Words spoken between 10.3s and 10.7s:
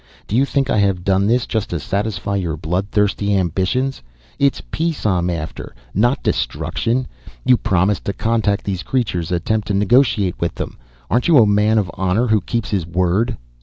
with